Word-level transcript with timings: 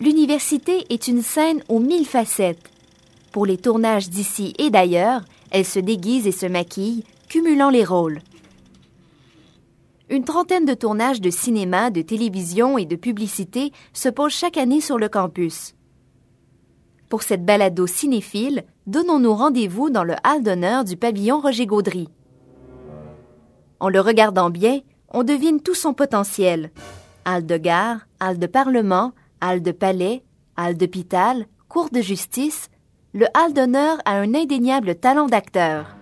l'université 0.00 0.86
est 0.88 1.08
une 1.08 1.22
scène 1.22 1.62
aux 1.68 1.78
mille 1.78 2.06
facettes. 2.06 2.70
Pour 3.32 3.46
les 3.46 3.58
tournages 3.58 4.08
d'ici 4.08 4.54
et 4.58 4.70
d'ailleurs, 4.70 5.22
elle 5.50 5.64
se 5.64 5.78
déguise 5.78 6.26
et 6.26 6.32
se 6.32 6.46
maquille, 6.46 7.04
cumulant 7.28 7.70
les 7.70 7.84
rôles. 7.84 8.20
Une 10.08 10.24
trentaine 10.24 10.64
de 10.64 10.74
tournages 10.74 11.20
de 11.20 11.30
cinéma, 11.30 11.90
de 11.90 12.02
télévision 12.02 12.78
et 12.78 12.86
de 12.86 12.96
publicité 12.96 13.70
se 13.92 14.08
posent 14.08 14.32
chaque 14.32 14.56
année 14.56 14.80
sur 14.80 14.98
le 14.98 15.08
campus. 15.08 15.74
Pour 17.08 17.22
cette 17.22 17.44
balado 17.44 17.86
cinéphile, 17.86 18.64
donnons-nous 18.86 19.34
rendez-vous 19.34 19.90
dans 19.90 20.04
le 20.04 20.14
hall 20.24 20.42
d'honneur 20.42 20.84
du 20.84 20.96
pavillon 20.96 21.40
Roger 21.40 21.66
Gaudry. 21.66 22.08
En 23.78 23.88
le 23.88 24.00
regardant 24.00 24.50
bien, 24.50 24.80
on 25.08 25.22
devine 25.22 25.60
tout 25.60 25.74
son 25.74 25.94
potentiel. 25.94 26.70
Hall 27.26 27.46
de 27.46 27.56
gare, 27.56 28.06
hall 28.20 28.38
de 28.38 28.46
parlement, 28.46 29.12
hall 29.42 29.62
de 29.62 29.72
palais, 29.72 30.22
hall 30.56 30.76
d'hôpital, 30.76 31.46
cour 31.68 31.90
de 31.90 32.00
justice, 32.00 32.68
le 33.12 33.26
hall 33.36 33.52
d'honneur 33.52 33.98
a 34.04 34.16
un 34.18 34.34
indéniable 34.34 34.94
talent 34.94 35.26
d'acteur. 35.26 35.96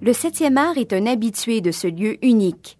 Le 0.00 0.12
septième 0.12 0.58
art 0.58 0.76
est 0.76 0.92
un 0.92 1.06
habitué 1.06 1.60
de 1.60 1.70
ce 1.70 1.86
lieu 1.86 2.22
unique. 2.24 2.78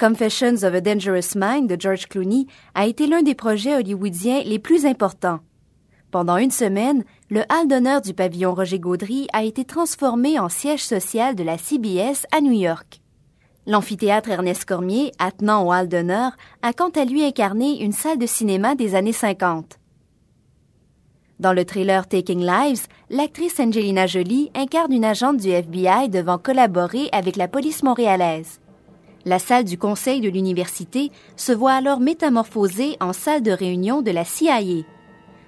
Confessions 0.00 0.64
of 0.64 0.74
a 0.74 0.80
Dangerous 0.80 1.36
Mind 1.36 1.68
de 1.68 1.80
George 1.80 2.08
Clooney 2.08 2.46
a 2.74 2.86
été 2.86 3.06
l'un 3.06 3.22
des 3.22 3.36
projets 3.36 3.76
hollywoodiens 3.76 4.42
les 4.44 4.58
plus 4.58 4.86
importants. 4.86 5.40
Pendant 6.10 6.36
une 6.36 6.50
semaine, 6.50 7.04
le 7.30 7.42
hall 7.50 7.68
d'honneur 7.68 8.00
du 8.00 8.14
pavillon 8.14 8.54
Roger 8.54 8.78
Gaudry 8.78 9.28
a 9.32 9.44
été 9.44 9.64
transformé 9.64 10.38
en 10.38 10.48
siège 10.48 10.84
social 10.84 11.34
de 11.34 11.44
la 11.44 11.58
CBS 11.58 12.26
à 12.32 12.40
New 12.40 12.52
York. 12.52 13.00
L'amphithéâtre 13.66 14.28
Ernest 14.28 14.66
Cormier, 14.66 15.12
attenant 15.18 15.64
au 15.64 15.72
hall 15.72 15.88
d'honneur, 15.88 16.32
a 16.60 16.74
quant 16.74 16.90
à 16.90 17.06
lui 17.06 17.24
incarné 17.24 17.82
une 17.82 17.92
salle 17.92 18.18
de 18.18 18.26
cinéma 18.26 18.74
des 18.74 18.94
années 18.94 19.12
50. 19.12 19.78
Dans 21.40 21.54
le 21.54 21.64
thriller 21.64 22.06
Taking 22.06 22.44
Lives, 22.44 22.86
l'actrice 23.08 23.58
Angelina 23.58 24.06
Jolie 24.06 24.50
incarne 24.54 24.92
une 24.92 25.04
agente 25.04 25.38
du 25.38 25.48
FBI 25.48 26.10
devant 26.10 26.36
collaborer 26.36 27.08
avec 27.12 27.36
la 27.36 27.48
police 27.48 27.82
montréalaise. 27.82 28.60
La 29.24 29.38
salle 29.38 29.64
du 29.64 29.78
conseil 29.78 30.20
de 30.20 30.28
l'université 30.28 31.10
se 31.36 31.52
voit 31.52 31.72
alors 31.72 32.00
métamorphosée 32.00 32.98
en 33.00 33.14
salle 33.14 33.42
de 33.42 33.50
réunion 33.50 34.02
de 34.02 34.10
la 34.10 34.26
CIA. 34.26 34.84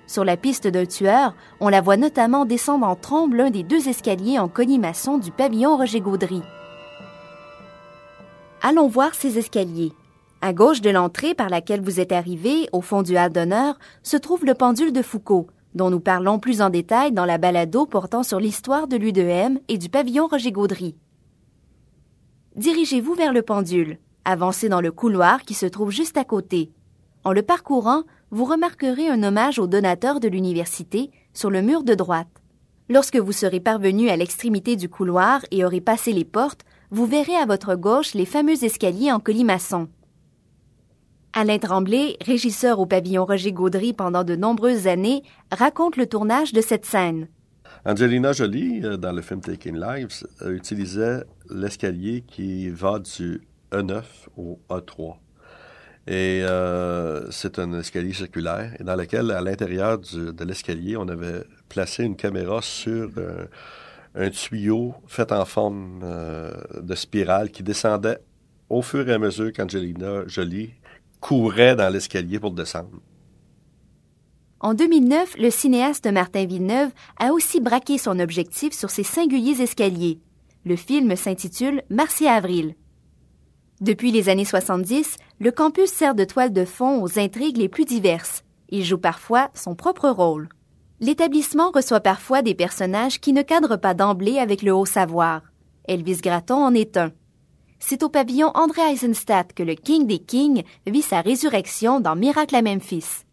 Sur 0.06 0.24
la 0.24 0.38
piste 0.38 0.66
d'un 0.66 0.86
tueur, 0.86 1.34
on 1.60 1.68
la 1.68 1.82
voit 1.82 1.98
notamment 1.98 2.46
descendre 2.46 2.86
en 2.86 2.96
trombe 2.96 3.34
l'un 3.34 3.50
des 3.50 3.62
deux 3.62 3.88
escaliers 3.88 4.38
en 4.38 4.48
colimaçon 4.48 5.18
du 5.18 5.30
pavillon 5.30 5.76
Roger 5.76 6.00
Gaudry. 6.00 6.42
Allons 8.68 8.88
voir 8.88 9.14
ces 9.14 9.38
escaliers. 9.38 9.92
À 10.40 10.52
gauche 10.52 10.80
de 10.80 10.90
l'entrée 10.90 11.36
par 11.36 11.48
laquelle 11.48 11.80
vous 11.80 12.00
êtes 12.00 12.10
arrivé, 12.10 12.68
au 12.72 12.80
fond 12.80 13.02
du 13.02 13.16
hall 13.16 13.30
d'honneur, 13.30 13.78
se 14.02 14.16
trouve 14.16 14.44
le 14.44 14.54
pendule 14.54 14.92
de 14.92 15.02
Foucault, 15.02 15.46
dont 15.76 15.88
nous 15.88 16.00
parlons 16.00 16.40
plus 16.40 16.60
en 16.60 16.68
détail 16.68 17.12
dans 17.12 17.26
la 17.26 17.38
balado 17.38 17.86
portant 17.86 18.24
sur 18.24 18.40
l'histoire 18.40 18.88
de 18.88 18.96
l'U2M 18.96 19.60
et 19.68 19.78
du 19.78 19.88
pavillon 19.88 20.26
Roger 20.26 20.50
Gaudry. 20.50 20.96
Dirigez-vous 22.56 23.14
vers 23.14 23.32
le 23.32 23.42
pendule, 23.42 24.00
avancez 24.24 24.68
dans 24.68 24.80
le 24.80 24.90
couloir 24.90 25.42
qui 25.42 25.54
se 25.54 25.66
trouve 25.66 25.92
juste 25.92 26.16
à 26.16 26.24
côté. 26.24 26.72
En 27.22 27.30
le 27.30 27.42
parcourant, 27.42 28.02
vous 28.32 28.46
remarquerez 28.46 29.08
un 29.08 29.22
hommage 29.22 29.60
au 29.60 29.68
donateur 29.68 30.18
de 30.18 30.26
l'université 30.26 31.12
sur 31.34 31.50
le 31.50 31.62
mur 31.62 31.84
de 31.84 31.94
droite. 31.94 32.42
Lorsque 32.88 33.16
vous 33.16 33.30
serez 33.30 33.60
parvenu 33.60 34.08
à 34.08 34.16
l'extrémité 34.16 34.74
du 34.74 34.88
couloir 34.88 35.42
et 35.52 35.64
aurez 35.64 35.80
passé 35.80 36.12
les 36.12 36.24
portes, 36.24 36.64
vous 36.90 37.06
verrez 37.06 37.36
à 37.36 37.46
votre 37.46 37.74
gauche 37.74 38.14
les 38.14 38.26
fameux 38.26 38.64
escaliers 38.64 39.12
en 39.12 39.20
colimaçon. 39.20 39.88
Alain 41.32 41.58
Tremblay, 41.58 42.16
régisseur 42.24 42.78
au 42.80 42.86
pavillon 42.86 43.26
Roger 43.26 43.52
Gaudry 43.52 43.92
pendant 43.92 44.24
de 44.24 44.36
nombreuses 44.36 44.86
années, 44.86 45.22
raconte 45.52 45.96
le 45.96 46.06
tournage 46.06 46.52
de 46.52 46.62
cette 46.62 46.86
scène. 46.86 47.28
Angelina 47.84 48.32
Jolie, 48.32 48.80
euh, 48.82 48.96
dans 48.96 49.12
le 49.12 49.20
film 49.20 49.40
Taking 49.40 49.78
Lives, 49.78 50.26
euh, 50.42 50.56
utilisait 50.56 51.24
l'escalier 51.50 52.24
qui 52.26 52.70
va 52.70 52.98
du 52.98 53.42
E9 53.70 54.02
au 54.36 54.58
E3. 54.70 55.16
Et 56.06 56.42
euh, 56.42 57.30
c'est 57.30 57.58
un 57.58 57.78
escalier 57.80 58.12
circulaire, 58.12 58.72
et 58.80 58.84
dans 58.84 58.96
lequel, 58.96 59.30
à 59.30 59.40
l'intérieur 59.40 59.98
de 59.98 60.44
l'escalier, 60.44 60.96
on 60.96 61.08
avait 61.08 61.44
placé 61.68 62.04
une 62.04 62.16
caméra 62.16 62.62
sur 62.62 63.10
un 64.16 64.30
tuyau 64.30 64.94
fait 65.06 65.30
en 65.32 65.44
forme 65.44 66.00
de 66.80 66.94
spirale 66.94 67.50
qui 67.50 67.62
descendait 67.62 68.18
au 68.68 68.82
fur 68.82 69.08
et 69.08 69.12
à 69.12 69.18
mesure 69.18 69.52
qu'Angelina 69.52 70.26
Jolie 70.26 70.70
courait 71.20 71.76
dans 71.76 71.92
l'escalier 71.92 72.38
pour 72.38 72.52
descendre. 72.52 73.00
En 74.60 74.74
2009, 74.74 75.36
le 75.38 75.50
cinéaste 75.50 76.06
Martin 76.10 76.46
Villeneuve 76.46 76.90
a 77.18 77.32
aussi 77.32 77.60
braqué 77.60 77.98
son 77.98 78.18
objectif 78.18 78.72
sur 78.72 78.90
ces 78.90 79.02
singuliers 79.02 79.62
escaliers. 79.62 80.18
Le 80.64 80.76
film 80.76 81.14
s'intitule 81.14 81.82
Marcia 81.90 82.32
Avril. 82.32 82.74
Depuis 83.80 84.10
les 84.10 84.30
années 84.30 84.46
70, 84.46 85.16
le 85.38 85.50
campus 85.52 85.90
sert 85.90 86.14
de 86.14 86.24
toile 86.24 86.52
de 86.52 86.64
fond 86.64 87.02
aux 87.02 87.18
intrigues 87.18 87.58
les 87.58 87.68
plus 87.68 87.84
diverses. 87.84 88.42
Il 88.70 88.82
joue 88.82 88.98
parfois 88.98 89.50
son 89.54 89.74
propre 89.74 90.08
rôle. 90.08 90.48
L'établissement 91.00 91.70
reçoit 91.74 92.00
parfois 92.00 92.40
des 92.40 92.54
personnages 92.54 93.20
qui 93.20 93.34
ne 93.34 93.42
cadrent 93.42 93.78
pas 93.78 93.92
d'emblée 93.92 94.38
avec 94.38 94.62
le 94.62 94.72
haut 94.72 94.86
savoir. 94.86 95.42
Elvis 95.86 96.20
Gratton 96.22 96.56
en 96.56 96.74
est 96.74 96.96
un. 96.96 97.12
C'est 97.78 98.02
au 98.02 98.08
pavillon 98.08 98.50
André 98.54 98.80
Eisenstadt 98.90 99.52
que 99.54 99.62
le 99.62 99.74
King 99.74 100.06
des 100.06 100.18
Kings 100.18 100.62
vit 100.86 101.02
sa 101.02 101.20
résurrection 101.20 102.00
dans 102.00 102.16
Miracle 102.16 102.56
à 102.56 102.62
Memphis. 102.62 103.24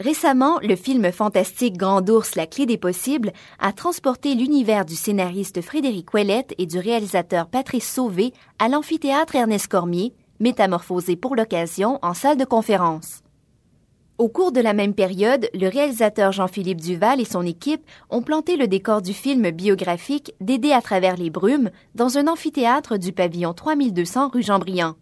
Récemment, 0.00 0.60
le 0.62 0.76
film 0.76 1.12
fantastique 1.12 1.76
Grand 1.76 2.08
Ours, 2.08 2.36
la 2.36 2.46
clé 2.46 2.64
des 2.64 2.78
possibles 2.78 3.32
a 3.58 3.72
transporté 3.72 4.34
l'univers 4.34 4.84
du 4.84 4.94
scénariste 4.94 5.60
Frédéric 5.60 6.14
Ouellette 6.14 6.54
et 6.56 6.66
du 6.66 6.78
réalisateur 6.78 7.48
Patrice 7.48 7.92
Sauvé 7.92 8.32
à 8.58 8.68
l'amphithéâtre 8.68 9.34
Ernest 9.34 9.66
Cormier, 9.66 10.14
métamorphosé 10.40 11.16
pour 11.16 11.36
l'occasion 11.36 11.98
en 12.00 12.14
salle 12.14 12.36
de 12.38 12.44
conférence. 12.44 13.22
Au 14.18 14.28
cours 14.28 14.50
de 14.50 14.60
la 14.60 14.72
même 14.72 14.94
période, 14.94 15.48
le 15.54 15.68
réalisateur 15.68 16.32
Jean-Philippe 16.32 16.80
Duval 16.80 17.20
et 17.20 17.24
son 17.24 17.46
équipe 17.46 17.86
ont 18.10 18.20
planté 18.20 18.56
le 18.56 18.66
décor 18.66 19.00
du 19.00 19.14
film 19.14 19.52
biographique 19.52 20.34
Dédé 20.40 20.72
à 20.72 20.82
travers 20.82 21.16
les 21.16 21.30
brumes 21.30 21.70
dans 21.94 22.18
un 22.18 22.26
amphithéâtre 22.26 22.98
du 22.98 23.12
pavillon 23.12 23.54
3200 23.54 24.30
rue 24.30 24.42
Jean-Briand. 24.42 24.96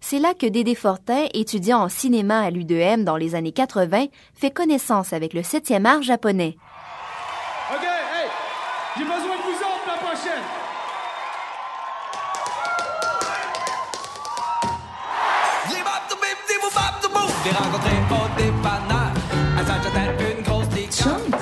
C'est 0.00 0.18
là 0.18 0.34
que 0.34 0.46
Dédé 0.46 0.74
Fortin, 0.74 1.26
étudiant 1.34 1.82
en 1.82 1.88
cinéma 1.88 2.40
à 2.40 2.50
l'U2M 2.50 3.04
dans 3.04 3.16
les 3.16 3.36
années 3.36 3.52
80, 3.52 4.06
fait 4.34 4.50
connaissance 4.50 5.12
avec 5.12 5.34
le 5.34 5.42
7e 5.42 5.84
art 5.84 6.02
japonais. 6.02 6.56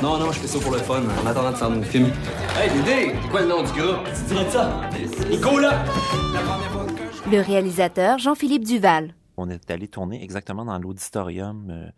Non, 0.03 0.19
non, 0.19 0.33
je 0.33 0.39
fais 0.41 0.47
ça 0.47 0.59
pour 0.59 0.73
le 0.73 0.79
fun, 0.79 1.03
en 1.23 1.27
attendant 1.27 1.51
de 1.51 1.57
faire 1.57 1.71
mon 1.71 1.83
film. 1.83 2.07
Hey, 2.57 2.71
Dédé, 2.71 3.15
c'est 3.23 3.29
quoi 3.31 3.43
le 3.43 3.49
nom 3.49 3.63
du 3.63 3.71
groupe? 3.73 4.05
Tu 4.17 4.35
dirais 4.35 4.51
ça? 4.51 4.81
Nicolas! 5.29 5.85
La 6.33 6.41
première 6.41 6.71
fois 6.71 6.87
le 7.31 7.41
réalisateur 7.41 8.19
Jean-Philippe 8.19 8.65
Duval. 8.65 9.15
On 9.37 9.49
est 9.51 9.71
allé 9.71 9.89
tourner 9.89 10.23
exactement 10.25 10.65
dans 10.65 10.79
l'auditorium 10.79 11.69
euh, 11.71 11.89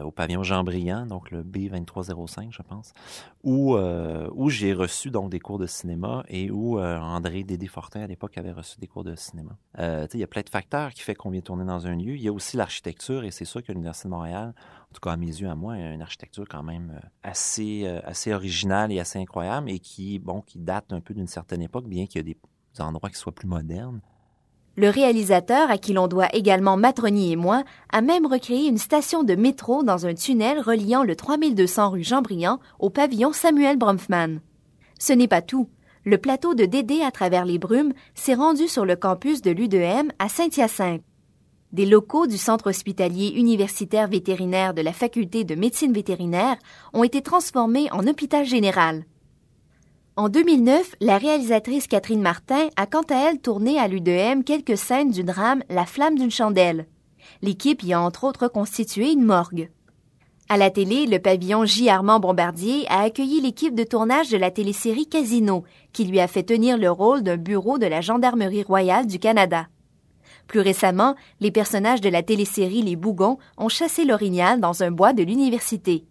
au 0.00 0.10
pavillon 0.10 0.42
Jean-Briand, 0.42 1.06
donc 1.06 1.30
le 1.30 1.42
B2305, 1.42 2.48
je 2.50 2.62
pense, 2.62 2.92
où, 3.42 3.76
euh, 3.76 4.28
où 4.32 4.48
j'ai 4.48 4.72
reçu 4.72 5.10
donc 5.10 5.30
des 5.30 5.40
cours 5.40 5.58
de 5.58 5.66
cinéma 5.66 6.24
et 6.28 6.50
où 6.50 6.80
André 6.80 7.44
Dédé 7.44 7.66
Fortin, 7.66 8.02
à 8.02 8.06
l'époque, 8.06 8.38
avait 8.38 8.52
reçu 8.52 8.78
des 8.78 8.86
cours 8.86 9.04
de 9.04 9.14
cinéma. 9.14 9.56
il 9.78 10.20
y 10.20 10.22
a 10.22 10.26
plein 10.26 10.42
de 10.42 10.48
facteurs 10.48 10.92
qui 10.92 11.02
font 11.02 11.14
qu'on 11.14 11.30
vient 11.30 11.40
tourner 11.40 11.64
dans 11.64 11.86
un 11.86 11.94
lieu. 11.94 12.16
Il 12.16 12.22
y 12.22 12.28
a 12.28 12.32
aussi 12.32 12.56
l'architecture 12.56 13.24
et 13.24 13.30
c'est 13.30 13.44
sûr 13.44 13.62
que 13.62 13.70
l'Université 13.72 14.08
de 14.08 14.14
Montréal, 14.14 14.54
en 14.56 14.94
tout 14.94 15.00
cas 15.00 15.12
à 15.12 15.16
mes 15.16 15.26
yeux, 15.26 15.48
à 15.48 15.54
moi, 15.54 15.74
a 15.74 15.92
une 15.92 16.02
architecture 16.02 16.46
quand 16.48 16.62
même 16.62 17.00
assez, 17.22 17.86
assez 18.04 18.32
originale 18.32 18.92
et 18.92 19.00
assez 19.00 19.18
incroyable 19.18 19.70
et 19.70 19.78
qui, 19.78 20.18
bon, 20.18 20.40
qui 20.40 20.58
date 20.58 20.92
un 20.92 21.00
peu 21.00 21.14
d'une 21.14 21.26
certaine 21.26 21.62
époque, 21.62 21.86
bien 21.86 22.06
qu'il 22.06 22.26
y 22.26 22.30
ait 22.30 22.34
des 22.34 22.80
endroits 22.80 23.10
qui 23.10 23.18
soient 23.18 23.34
plus 23.34 23.48
modernes. 23.48 24.00
Le 24.74 24.88
réalisateur, 24.88 25.70
à 25.70 25.76
qui 25.76 25.92
l'on 25.92 26.08
doit 26.08 26.34
également 26.34 26.78
Matroni 26.78 27.32
et 27.32 27.36
moi, 27.36 27.62
a 27.92 28.00
même 28.00 28.24
recréé 28.24 28.68
une 28.68 28.78
station 28.78 29.22
de 29.22 29.34
métro 29.34 29.82
dans 29.82 30.06
un 30.06 30.14
tunnel 30.14 30.60
reliant 30.60 31.02
le 31.02 31.14
3200 31.14 31.90
rue 31.90 32.02
Jean-Briand 32.02 32.58
au 32.78 32.88
pavillon 32.88 33.34
Samuel 33.34 33.76
Bromfman. 33.76 34.38
Ce 34.98 35.12
n'est 35.12 35.28
pas 35.28 35.42
tout. 35.42 35.68
Le 36.04 36.16
plateau 36.16 36.54
de 36.54 36.64
Dédé 36.64 37.02
à 37.02 37.10
travers 37.10 37.44
les 37.44 37.58
brumes 37.58 37.92
s'est 38.14 38.34
rendu 38.34 38.66
sur 38.66 38.86
le 38.86 38.96
campus 38.96 39.42
de 39.42 39.50
l'U2M 39.50 40.08
à 40.18 40.30
Saint-Hyacinthe. 40.30 41.02
Des 41.72 41.86
locaux 41.86 42.26
du 42.26 42.38
centre 42.38 42.70
hospitalier 42.70 43.32
universitaire 43.36 44.08
vétérinaire 44.08 44.72
de 44.72 44.80
la 44.80 44.92
faculté 44.94 45.44
de 45.44 45.54
médecine 45.54 45.92
vétérinaire 45.92 46.56
ont 46.94 47.04
été 47.04 47.20
transformés 47.20 47.88
en 47.92 48.06
hôpital 48.06 48.46
général. 48.46 49.04
En 50.14 50.28
2009, 50.28 50.96
la 51.00 51.16
réalisatrice 51.16 51.86
Catherine 51.86 52.20
Martin 52.20 52.68
a 52.76 52.84
quant 52.84 53.04
à 53.08 53.30
elle 53.30 53.40
tourné 53.40 53.78
à 53.78 53.88
l'U2M 53.88 54.44
quelques 54.44 54.76
scènes 54.76 55.10
du 55.10 55.24
drame 55.24 55.62
La 55.70 55.86
flamme 55.86 56.18
d'une 56.18 56.30
chandelle. 56.30 56.86
L'équipe 57.40 57.82
y 57.82 57.94
a 57.94 58.00
entre 58.00 58.24
autres 58.24 58.48
constitué 58.48 59.12
une 59.12 59.24
morgue. 59.24 59.70
À 60.50 60.58
la 60.58 60.70
télé, 60.70 61.06
le 61.06 61.18
pavillon 61.18 61.64
J. 61.64 61.88
Armand 61.88 62.20
Bombardier 62.20 62.86
a 62.90 63.00
accueilli 63.00 63.40
l'équipe 63.40 63.74
de 63.74 63.84
tournage 63.84 64.28
de 64.28 64.36
la 64.36 64.50
télésérie 64.50 65.06
Casino, 65.06 65.64
qui 65.94 66.04
lui 66.04 66.20
a 66.20 66.28
fait 66.28 66.42
tenir 66.42 66.76
le 66.76 66.90
rôle 66.90 67.22
d'un 67.22 67.38
bureau 67.38 67.78
de 67.78 67.86
la 67.86 68.02
Gendarmerie 68.02 68.64
royale 68.64 69.06
du 69.06 69.18
Canada. 69.18 69.68
Plus 70.46 70.60
récemment, 70.60 71.14
les 71.40 71.50
personnages 71.50 72.02
de 72.02 72.10
la 72.10 72.22
télésérie 72.22 72.82
Les 72.82 72.96
Bougons 72.96 73.38
ont 73.56 73.70
chassé 73.70 74.04
l'orignal 74.04 74.60
dans 74.60 74.82
un 74.82 74.90
bois 74.90 75.14
de 75.14 75.22
l'université. 75.22 76.04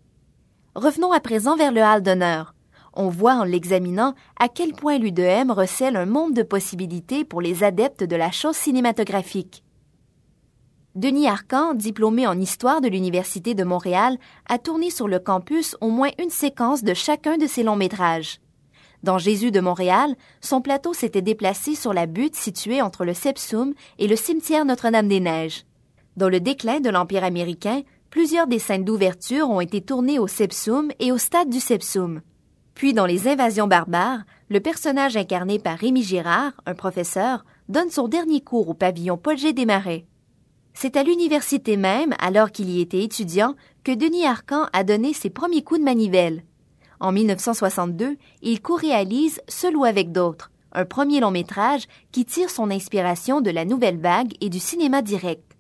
Revenons 0.74 1.12
à 1.12 1.20
présent 1.20 1.56
vers 1.56 1.72
le 1.72 1.82
hall 1.82 2.02
d'honneur. 2.02 2.56
On 2.94 3.08
voit 3.08 3.36
en 3.36 3.44
l'examinant 3.44 4.16
à 4.38 4.50
quel 4.50 4.74
point 4.74 4.98
l'U2M 4.98 5.52
recèle 5.52 5.96
un 5.96 6.06
monde 6.06 6.34
de 6.34 6.44
possibilités 6.44 7.24
pour 7.24 7.42
les 7.42 7.64
adeptes 7.64 8.04
de 8.04 8.16
la 8.16 8.32
chose 8.32 8.56
cinématographique. 8.56 9.64
Denis 10.94 11.28
Arcan, 11.30 11.74
diplômé 11.74 12.28
en 12.28 12.38
histoire 12.38 12.82
de 12.82 12.90
l'Université 12.90 13.54
de 13.54 13.64
Montréal, 13.64 14.18
a 14.50 14.58
tourné 14.58 14.90
sur 14.90 15.08
le 15.08 15.20
campus 15.20 15.78
au 15.80 15.88
moins 15.88 16.10
une 16.20 16.30
séquence 16.30 16.84
de 16.84 16.94
chacun 16.94 17.38
de 17.38 17.48
ses 17.48 17.64
longs 17.64 17.78
métrages. 17.78 18.42
Dans 19.02 19.18
Jésus 19.18 19.52
de 19.52 19.62
Montréal, 19.62 20.16
son 20.42 20.62
plateau 20.62 20.94
s'était 20.94 21.22
déplacé 21.22 21.76
sur 21.76 21.94
la 21.94 22.08
butte 22.08 22.36
située 22.36 22.82
entre 22.82 23.06
le 23.06 23.14
Sepsum 23.14 23.74
et 24.00 24.08
le 24.08 24.18
cimetière 24.18 24.66
Notre-Dame-des-Neiges. 24.66 25.66
Dans 26.18 26.28
le 26.30 26.42
déclin 26.42 26.82
de 26.82 26.90
l'Empire 26.90 27.24
américain, 27.24 27.84
plusieurs 28.10 28.48
des 28.48 28.60
scènes 28.60 28.84
d'ouverture 28.84 29.50
ont 29.50 29.62
été 29.62 29.80
tournées 29.80 30.20
au 30.20 30.28
Sepsum 30.28 30.92
et 31.00 31.14
au 31.14 31.18
stade 31.18 31.50
du 31.50 31.62
Sepsum. 31.62 32.22
Puis 32.82 32.96
dans 32.96 33.06
Les 33.06 33.28
Invasions 33.28 33.68
barbares, 33.68 34.24
le 34.50 34.60
personnage 34.60 35.16
incarné 35.16 35.60
par 35.60 35.78
Rémi 35.78 36.02
Girard, 36.02 36.54
un 36.66 36.74
professeur, 36.74 37.46
donne 37.70 37.92
son 37.92 38.08
dernier 38.08 38.42
cours 38.42 38.70
au 38.70 38.74
pavillon 38.74 39.18
Paul 39.18 39.38
G. 39.38 39.54
Desmarais. 39.54 40.08
C'est 40.74 40.98
à 40.98 41.04
l'université 41.04 41.78
même, 41.78 42.16
alors 42.18 42.52
qu'il 42.52 42.72
y 42.72 42.82
était 42.82 43.04
étudiant, 43.04 43.54
que 43.84 43.92
Denis 43.92 44.26
Arcan 44.26 44.66
a 44.74 44.84
donné 44.84 45.14
ses 45.14 45.30
premiers 45.30 45.62
coups 45.62 45.80
de 45.80 45.86
manivelle. 45.86 46.44
En 47.00 47.12
1962, 47.12 48.18
il 48.42 48.62
co-réalise 48.64 49.42
Seul 49.48 49.78
ou 49.78 49.86
avec 49.86 50.12
d'autres, 50.12 50.50
un 50.72 50.86
premier 50.86 51.20
long 51.20 51.30
métrage 51.30 51.86
qui 52.12 52.26
tire 52.26 52.50
son 52.50 52.72
inspiration 52.72 53.42
de 53.42 53.52
la 53.52 53.64
nouvelle 53.64 54.00
vague 54.00 54.34
et 54.42 54.50
du 54.50 54.58
cinéma 54.58 55.04
direct. 55.04 55.56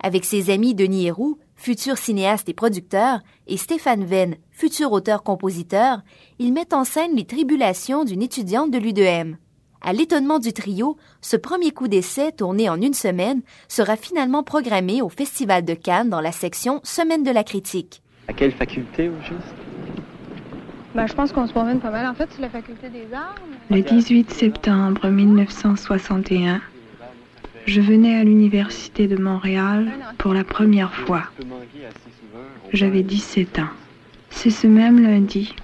Avec 0.00 0.24
ses 0.24 0.50
amis 0.50 0.76
Denis 0.76 1.06
Héroux, 1.06 1.36
futur 1.64 1.96
cinéaste 1.96 2.48
et 2.50 2.54
producteur, 2.54 3.20
et 3.46 3.56
Stéphane 3.56 4.04
Venn, 4.04 4.36
futur 4.50 4.92
auteur-compositeur, 4.92 6.02
il 6.38 6.52
met 6.52 6.74
en 6.74 6.84
scène 6.84 7.16
les 7.16 7.24
tribulations 7.24 8.04
d'une 8.04 8.20
étudiante 8.20 8.70
de 8.70 8.78
l'U2M. 8.78 9.36
À 9.80 9.94
l'étonnement 9.94 10.38
du 10.38 10.52
trio, 10.52 10.98
ce 11.22 11.36
premier 11.38 11.70
coup 11.70 11.88
d'essai, 11.88 12.32
tourné 12.32 12.68
en 12.68 12.80
une 12.80 12.92
semaine, 12.92 13.40
sera 13.68 13.96
finalement 13.96 14.42
programmé 14.42 15.00
au 15.00 15.08
Festival 15.08 15.64
de 15.64 15.72
Cannes 15.72 16.10
dans 16.10 16.20
la 16.20 16.32
section 16.32 16.80
Semaine 16.84 17.22
de 17.22 17.30
la 17.30 17.44
critique. 17.44 18.02
À 18.28 18.34
quelle 18.34 18.52
faculté 18.52 19.08
au 19.08 19.16
juste? 19.22 19.54
Ben, 20.94 21.06
je 21.06 21.14
pense 21.14 21.32
qu'on 21.32 21.46
se 21.46 21.52
promène 21.52 21.80
pas 21.80 21.90
mal. 21.90 22.06
En 22.06 22.14
fait, 22.14 22.28
c'est 22.30 22.42
la 22.42 22.50
faculté 22.50 22.88
des 22.90 23.12
arts. 23.14 23.34
Le 23.70 23.80
18 23.80 24.30
septembre 24.30 25.08
1961, 25.08 26.60
je 27.66 27.80
venais 27.80 28.16
à 28.16 28.24
l'Université 28.24 29.06
de 29.06 29.16
Montréal 29.16 29.92
pour 30.18 30.34
la 30.34 30.44
première 30.44 30.94
fois. 30.94 31.24
J'avais 32.72 33.02
17 33.02 33.58
ans. 33.58 33.68
C'est 34.30 34.50
ce 34.50 34.66
même 34.66 35.02
lundi 35.02 35.54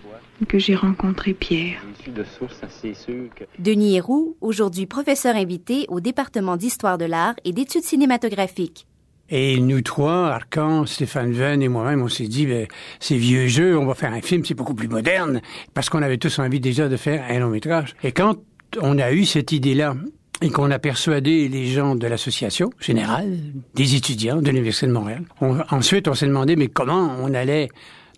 que 0.49 0.59
j'ai 0.59 0.75
rencontré 0.75 1.35
Pierre. 1.35 1.83
Denis 3.59 3.97
Héroux, 3.97 4.37
aujourd'hui 4.41 4.87
professeur 4.87 5.37
invité 5.37 5.85
au 5.89 6.01
département 6.01 6.57
d'histoire 6.57 6.99
de 6.99 7.05
l'art 7.05 7.35
et 7.45 7.53
d'études 7.53 7.83
cinématographiques. 7.83 8.87
Et 9.33 9.61
nous 9.61 9.81
trois, 9.81 10.29
Arcan, 10.29 10.87
Stéphane 10.87 11.31
Venn 11.31 11.63
et 11.63 11.69
moi-même, 11.69 12.03
on 12.03 12.09
s'est 12.09 12.27
dit, 12.27 12.47
ben, 12.47 12.67
ces 12.99 13.17
vieux 13.17 13.47
jeux, 13.47 13.79
on 13.79 13.87
va 13.87 13.95
faire 13.95 14.13
un 14.13 14.21
film, 14.21 14.45
c'est 14.45 14.55
beaucoup 14.55 14.75
plus 14.75 14.89
moderne, 14.89 15.41
parce 15.73 15.89
qu'on 15.89 16.03
avait 16.03 16.19
tous 16.19 16.41
envie 16.41 16.59
déjà 16.59 16.89
de 16.89 16.97
faire 16.97 17.25
un 17.29 17.39
long 17.39 17.51
métrage. 17.51 17.95
Et 18.03 18.11
quand 18.11 18.39
on 18.81 18.99
a 18.99 19.13
eu 19.13 19.25
cette 19.25 19.53
idée-là, 19.53 19.95
et 20.43 20.51
qu'on 20.51 20.71
a 20.71 20.79
persuadé 20.79 21.49
les 21.49 21.67
gens 21.67 21.95
de 21.95 22.07
l'association 22.07 22.71
générale, 22.81 23.39
des 23.75 23.95
étudiants 23.95 24.41
de 24.41 24.51
l'Université 24.51 24.87
de 24.87 24.93
Montréal, 24.93 25.25
ensuite 25.71 26.09
on 26.09 26.15
s'est 26.15 26.27
demandé, 26.27 26.57
mais 26.57 26.69
comment 26.69 27.15
on 27.21 27.35
allait 27.35 27.69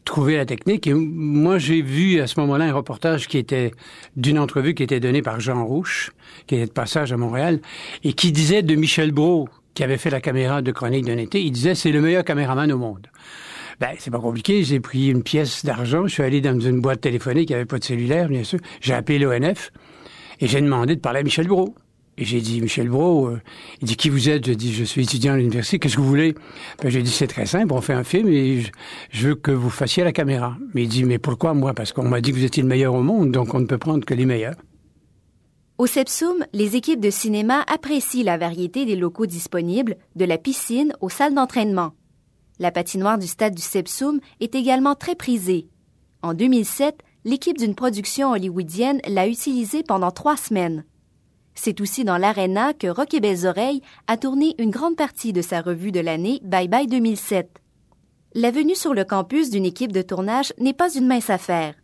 trouver 0.04 0.36
la 0.36 0.46
technique? 0.46 0.86
Et 0.86 0.94
moi, 0.94 1.58
j'ai 1.58 1.82
vu 1.82 2.20
à 2.20 2.26
ce 2.26 2.38
moment-là 2.40 2.64
un 2.64 2.72
reportage 2.72 3.28
qui 3.28 3.38
était 3.38 3.72
d'une 4.16 4.38
entrevue 4.38 4.74
qui 4.74 4.82
était 4.82 5.00
donnée 5.00 5.22
par 5.22 5.40
Jean 5.40 5.64
Rouche, 5.64 6.10
qui 6.46 6.56
était 6.56 6.66
de 6.66 6.72
passage 6.72 7.12
à 7.12 7.16
Montréal, 7.16 7.60
et 8.04 8.12
qui 8.12 8.32
disait 8.32 8.62
de 8.62 8.74
Michel 8.74 9.12
Brault, 9.12 9.48
qui 9.74 9.84
avait 9.84 9.98
fait 9.98 10.10
la 10.10 10.20
caméra 10.20 10.62
de 10.62 10.70
Chronique 10.70 11.06
d'un 11.06 11.18
été, 11.18 11.42
il 11.42 11.50
disait 11.50 11.74
c'est 11.74 11.92
le 11.92 12.00
meilleur 12.00 12.24
caméraman 12.24 12.70
au 12.72 12.78
monde. 12.78 13.06
Ben, 13.80 13.90
c'est 13.98 14.10
pas 14.10 14.20
compliqué. 14.20 14.62
J'ai 14.62 14.80
pris 14.80 15.08
une 15.08 15.22
pièce 15.22 15.64
d'argent, 15.64 16.06
je 16.06 16.12
suis 16.12 16.22
allé 16.22 16.40
dans 16.40 16.58
une 16.60 16.80
boîte 16.80 17.00
téléphonique, 17.00 17.48
n'y 17.48 17.54
avait 17.54 17.64
pas 17.64 17.78
de 17.78 17.84
cellulaire, 17.84 18.28
bien 18.28 18.44
sûr. 18.44 18.58
J'ai 18.80 18.94
appelé 18.94 19.18
l'ONF 19.18 19.72
et 20.40 20.46
j'ai 20.46 20.60
demandé 20.60 20.94
de 20.94 21.00
parler 21.00 21.20
à 21.20 21.22
Michel 21.22 21.48
Brault. 21.48 21.74
Et 22.18 22.24
j'ai 22.24 22.40
dit, 22.42 22.60
Michel 22.60 22.88
Brault, 22.88 23.28
euh, 23.28 23.40
il 23.80 23.88
dit, 23.88 23.96
qui 23.96 24.10
vous 24.10 24.28
êtes? 24.28 24.46
Je 24.46 24.52
dis, 24.52 24.72
je 24.72 24.84
suis 24.84 25.02
étudiant 25.02 25.32
à 25.32 25.38
l'université, 25.38 25.78
qu'est-ce 25.78 25.96
que 25.96 26.00
vous 26.02 26.08
voulez? 26.08 26.34
Ben, 26.82 26.90
j'ai 26.90 27.02
dit, 27.02 27.10
c'est 27.10 27.26
très 27.26 27.46
simple, 27.46 27.72
on 27.72 27.80
fait 27.80 27.94
un 27.94 28.04
film 28.04 28.28
et 28.28 28.64
je, 29.10 29.28
veux 29.28 29.34
que 29.34 29.50
vous 29.50 29.70
fassiez 29.70 30.04
la 30.04 30.12
caméra. 30.12 30.56
Mais 30.74 30.82
il 30.82 30.88
dit, 30.88 31.04
mais 31.04 31.18
pourquoi 31.18 31.54
moi? 31.54 31.72
Parce 31.72 31.92
qu'on 31.92 32.08
m'a 32.08 32.20
dit 32.20 32.30
que 32.30 32.36
vous 32.36 32.44
étiez 32.44 32.62
le 32.62 32.68
meilleur 32.68 32.94
au 32.94 33.02
monde, 33.02 33.32
donc 33.32 33.54
on 33.54 33.60
ne 33.60 33.66
peut 33.66 33.78
prendre 33.78 34.04
que 34.04 34.12
les 34.12 34.26
meilleurs. 34.26 34.56
Au 35.78 35.86
Sepsum, 35.86 36.44
les 36.52 36.76
équipes 36.76 37.00
de 37.00 37.10
cinéma 37.10 37.64
apprécient 37.66 38.24
la 38.24 38.36
variété 38.36 38.84
des 38.84 38.94
locaux 38.94 39.26
disponibles, 39.26 39.96
de 40.14 40.26
la 40.26 40.36
piscine 40.36 40.92
aux 41.00 41.08
salles 41.08 41.34
d'entraînement. 41.34 41.92
La 42.58 42.70
patinoire 42.70 43.18
du 43.18 43.26
stade 43.26 43.54
du 43.54 43.62
Sepsum 43.62 44.20
est 44.40 44.54
également 44.54 44.94
très 44.94 45.14
prisée. 45.14 45.66
En 46.22 46.34
2007, 46.34 47.02
l'équipe 47.24 47.56
d'une 47.56 47.74
production 47.74 48.32
hollywoodienne 48.32 49.00
l'a 49.08 49.26
utilisée 49.26 49.82
pendant 49.82 50.10
trois 50.10 50.36
semaines. 50.36 50.84
C'est 51.54 51.80
aussi 51.80 52.04
dans 52.04 52.16
l'Arena 52.16 52.72
que 52.72 52.86
Rock 52.86 53.14
et 53.14 53.20
Belles 53.20 53.46
Oreilles 53.46 53.82
a 54.06 54.16
tourné 54.16 54.54
une 54.58 54.70
grande 54.70 54.96
partie 54.96 55.32
de 55.32 55.42
sa 55.42 55.60
revue 55.60 55.92
de 55.92 56.00
l'année 56.00 56.40
Bye 56.42 56.68
Bye 56.68 56.86
2007. 56.86 57.60
La 58.34 58.50
venue 58.50 58.74
sur 58.74 58.94
le 58.94 59.04
campus 59.04 59.50
d'une 59.50 59.66
équipe 59.66 59.92
de 59.92 60.02
tournage 60.02 60.54
n'est 60.58 60.72
pas 60.72 60.92
une 60.94 61.06
mince 61.06 61.30
affaire. 61.30 61.74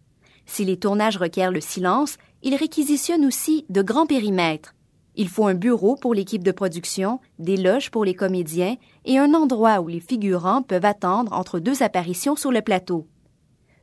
Si 0.47 0.65
les 0.65 0.79
tournages 0.79 1.19
requièrent 1.19 1.53
le 1.53 1.61
silence, 1.61 2.17
ils 2.43 2.55
réquisitionnent 2.55 3.27
aussi 3.27 3.67
de 3.69 3.83
grands 3.83 4.07
périmètres. 4.07 4.75
Il 5.15 5.29
faut 5.29 5.47
un 5.47 5.55
bureau 5.55 5.97
pour 5.97 6.15
l'équipe 6.15 6.45
de 6.45 6.53
production, 6.53 7.21
des 7.39 7.57
loges 7.57 7.91
pour 7.91 8.05
les 8.05 8.15
comédiens 8.15 8.77
et 9.05 9.19
un 9.19 9.35
endroit 9.35 9.81
où 9.81 9.89
les 9.89 10.01
figurants 10.01 10.63
peuvent 10.63 10.85
attendre 10.85 11.33
entre 11.33 11.59
deux 11.59 11.83
apparitions 11.83 12.37
sur 12.37 12.53
le 12.53 12.63
plateau. 12.63 13.07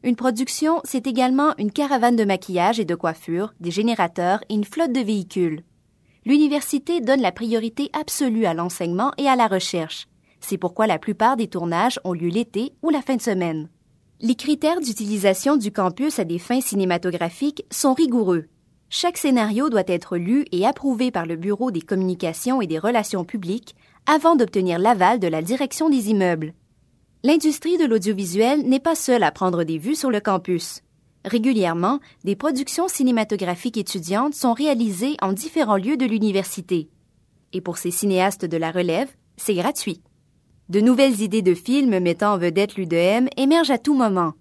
Une 0.01 0.15
production, 0.15 0.81
c'est 0.83 1.07
également 1.07 1.53
une 1.57 1.71
caravane 1.71 2.15
de 2.15 2.25
maquillage 2.25 2.79
et 2.79 2.85
de 2.85 2.95
coiffure, 2.95 3.53
des 3.59 3.71
générateurs 3.71 4.39
et 4.49 4.55
une 4.55 4.63
flotte 4.63 4.93
de 4.93 5.01
véhicules 5.01 5.63
l'université 6.25 7.01
donne 7.01 7.21
la 7.21 7.31
priorité 7.31 7.89
absolue 7.93 8.45
à 8.45 8.53
l'enseignement 8.53 9.11
et 9.17 9.27
à 9.27 9.35
la 9.35 9.47
recherche. 9.47 10.07
C'est 10.39 10.57
pourquoi 10.57 10.87
la 10.87 10.99
plupart 10.99 11.37
des 11.37 11.47
tournages 11.47 11.99
ont 12.03 12.13
lieu 12.13 12.29
l'été 12.29 12.73
ou 12.81 12.89
la 12.89 13.01
fin 13.01 13.15
de 13.15 13.21
semaine. 13.21 13.69
Les 14.21 14.35
critères 14.35 14.79
d'utilisation 14.79 15.57
du 15.57 15.71
campus 15.71 16.19
à 16.19 16.23
des 16.23 16.39
fins 16.39 16.61
cinématographiques 16.61 17.65
sont 17.71 17.93
rigoureux. 17.93 18.45
Chaque 18.89 19.17
scénario 19.17 19.69
doit 19.69 19.83
être 19.87 20.17
lu 20.17 20.45
et 20.51 20.65
approuvé 20.65 21.11
par 21.11 21.25
le 21.25 21.35
Bureau 21.35 21.71
des 21.71 21.81
communications 21.81 22.61
et 22.61 22.67
des 22.67 22.79
relations 22.79 23.25
publiques 23.25 23.75
avant 24.05 24.35
d'obtenir 24.35 24.79
l'aval 24.79 25.19
de 25.19 25.27
la 25.27 25.41
direction 25.41 25.89
des 25.89 26.09
immeubles. 26.09 26.53
L'industrie 27.23 27.77
de 27.77 27.85
l'audiovisuel 27.85 28.61
n'est 28.61 28.79
pas 28.79 28.95
seule 28.95 29.23
à 29.23 29.31
prendre 29.31 29.63
des 29.63 29.79
vues 29.79 29.95
sur 29.95 30.11
le 30.11 30.19
campus. 30.19 30.81
Régulièrement, 31.25 31.99
des 32.23 32.35
productions 32.35 32.87
cinématographiques 32.87 33.77
étudiantes 33.77 34.35
sont 34.35 34.53
réalisées 34.53 35.17
en 35.23 35.33
différents 35.33 35.75
lieux 35.75 35.97
de 35.97 36.05
l'université. 36.05 36.87
Et 37.51 37.61
pour 37.61 37.77
ces 37.77 37.89
cinéastes 37.89 38.45
de 38.45 38.57
la 38.57 38.69
relève, 38.71 39.09
c'est 39.35 39.55
gratuit. 39.55 40.01
De 40.69 40.79
nouvelles 40.79 41.21
idées 41.21 41.41
de 41.41 41.55
films 41.55 41.99
mettant 41.99 42.33
en 42.33 42.37
vedette 42.37 42.75
l'UDM 42.75 43.27
émergent 43.37 43.71
à 43.71 43.79
tout 43.79 43.95
moment. 43.95 44.33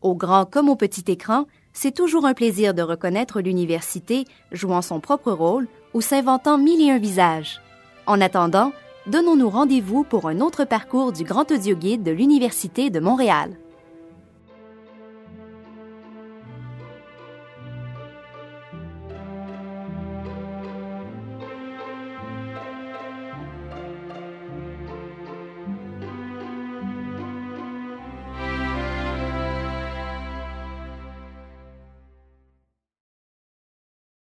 Au 0.00 0.14
grand 0.14 0.44
comme 0.44 0.68
au 0.68 0.76
petit 0.76 1.10
écran, 1.10 1.46
c'est 1.72 1.94
toujours 1.94 2.24
un 2.24 2.34
plaisir 2.34 2.72
de 2.72 2.82
reconnaître 2.82 3.40
l'université 3.40 4.24
jouant 4.52 4.82
son 4.82 5.00
propre 5.00 5.32
rôle 5.32 5.66
ou 5.92 6.00
s'inventant 6.00 6.56
mille 6.56 6.80
et 6.80 6.90
un 6.90 6.98
visages. 6.98 7.60
En 8.06 8.20
attendant, 8.20 8.72
donnons-nous 9.08 9.50
rendez-vous 9.50 10.04
pour 10.04 10.28
un 10.28 10.38
autre 10.40 10.64
parcours 10.64 11.12
du 11.12 11.24
Grand 11.24 11.50
Audio 11.50 11.74
Guide 11.74 12.04
de 12.04 12.12
l'Université 12.12 12.90
de 12.90 13.00
Montréal. 13.00 13.58